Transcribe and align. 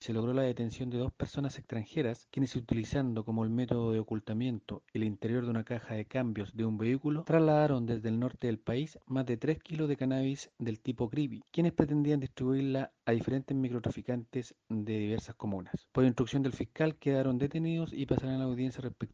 se 0.00 0.14
logró 0.14 0.32
la 0.32 0.42
detención 0.42 0.88
de 0.88 0.98
dos 0.98 1.12
personas 1.12 1.58
extranjeras 1.58 2.26
quienes 2.30 2.56
utilizando 2.56 3.24
como 3.24 3.44
el 3.44 3.50
método 3.50 3.92
de 3.92 3.98
ocultamiento 3.98 4.82
el 4.94 5.04
interior 5.04 5.44
de 5.44 5.50
una 5.50 5.64
caja 5.64 5.94
de 5.94 6.06
cambios 6.06 6.56
de 6.56 6.64
un 6.64 6.78
vehículo 6.78 7.24
trasladaron 7.24 7.84
desde 7.84 8.08
el 8.08 8.18
norte 8.18 8.46
del 8.46 8.58
país 8.58 8.98
más 9.06 9.26
de 9.26 9.36
3 9.36 9.62
kilos 9.62 9.88
de 9.88 9.96
cannabis 9.96 10.50
del 10.58 10.80
tipo 10.80 11.10
creepy, 11.10 11.44
quienes 11.50 11.72
pretendían 11.72 12.20
distribuirla 12.20 12.92
a 13.04 13.12
diferentes 13.12 13.56
microtraficantes 13.56 14.54
de 14.68 14.98
diversas 14.98 15.34
comunas. 15.34 15.88
Por 15.92 16.04
instrucción 16.04 16.42
del 16.42 16.52
fiscal 16.52 16.96
quedaron 16.96 17.38
detenidos 17.38 17.92
y 17.92 18.06
pasarán 18.06 18.36
a 18.36 18.38
la 18.38 18.44
audiencia 18.44 18.80
respectiva 18.80 19.10